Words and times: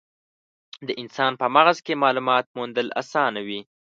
د 0.87 0.89
انسان 1.01 1.31
په 1.41 1.45
مغز 1.55 1.77
کې 1.85 1.99
مالومات 2.03 2.45
موندل 2.57 2.87
اسانه 3.01 3.41
وي. 3.47 3.61